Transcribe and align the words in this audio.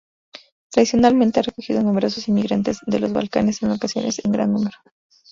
Tradicionalmente, 0.71 1.39
ha 1.39 1.43
acogido 1.47 1.79
a 1.79 1.83
numerosos 1.83 2.27
inmigrantes 2.27 2.79
de 2.87 2.97
los 2.99 3.13
Balcanes, 3.13 3.61
en 3.61 3.69
ocasiones 3.69 4.19
en 4.25 4.31
gran 4.31 4.51
número. 4.51 4.75